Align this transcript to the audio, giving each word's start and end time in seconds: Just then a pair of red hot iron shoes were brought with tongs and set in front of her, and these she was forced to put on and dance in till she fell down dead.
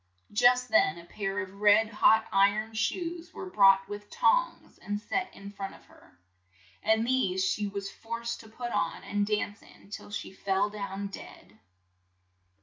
Just 0.33 0.69
then 0.69 0.97
a 0.97 1.05
pair 1.05 1.37
of 1.43 1.61
red 1.61 1.87
hot 1.91 2.25
iron 2.31 2.73
shoes 2.73 3.31
were 3.35 3.51
brought 3.51 3.87
with 3.87 4.09
tongs 4.09 4.79
and 4.79 4.99
set 4.99 5.31
in 5.35 5.51
front 5.51 5.75
of 5.75 5.85
her, 5.85 6.17
and 6.81 7.05
these 7.05 7.45
she 7.45 7.67
was 7.67 7.91
forced 7.91 8.39
to 8.39 8.49
put 8.49 8.71
on 8.71 9.03
and 9.03 9.27
dance 9.27 9.61
in 9.61 9.91
till 9.91 10.09
she 10.09 10.33
fell 10.33 10.71
down 10.71 11.05
dead. 11.05 11.59